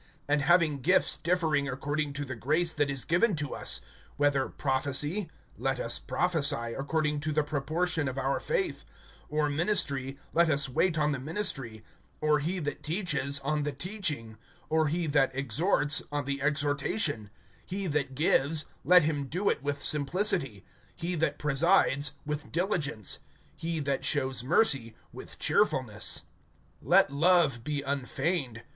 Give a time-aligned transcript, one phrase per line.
[0.27, 3.81] (6)And having gifts differing according to the grace that is given to us,
[4.17, 8.83] whether prophecy, [let us prophesy] according to the proportion of our faith;
[9.31, 11.83] (7)or ministry, [let us wait] on the ministry;
[12.19, 14.39] or he that teaches, on the teaching;
[14.71, 17.29] (8)or he that exhorts, on the exhortation;
[17.63, 20.65] he that gives, [let him do it] with simplicity;
[20.95, 23.19] he that presides, with diligence;
[23.55, 26.23] he that shows mercy, with cheerfulness.
[26.83, 28.63] (9)Let love be unfeigned.